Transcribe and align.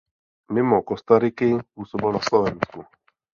Mimo 0.51 0.83
Kostariky 0.83 1.57
působil 1.73 2.11
na 2.11 2.19
Slovensku. 2.21 2.85